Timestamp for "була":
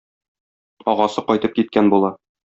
1.95-2.11